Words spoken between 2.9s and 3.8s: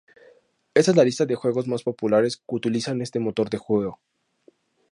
este motor de